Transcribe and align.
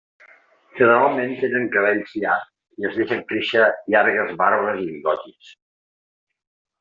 Generalment 0.77 1.33
tenen 1.41 1.67
cabells 1.75 2.15
llargs 2.23 2.49
i 2.83 2.87
es 2.91 2.97
deixen 3.01 3.21
créixer 3.33 3.67
llargues 3.97 4.33
barbes 4.43 4.81
i 4.85 4.89
bigotis. 4.95 5.53